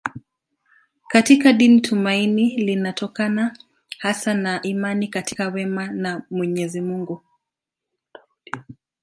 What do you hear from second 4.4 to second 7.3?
imani katika wema wa Mwenyezi Mungu.